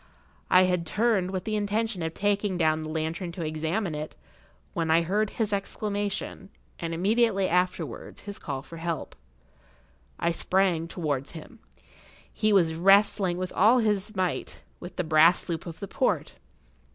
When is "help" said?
8.77-9.15